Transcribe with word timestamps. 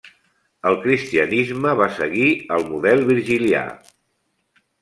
El 0.69 0.77
cristianisme 0.85 1.75
va 1.81 1.89
seguir 1.99 2.31
el 2.57 2.67
model 2.73 3.07
virgilià. 3.13 3.65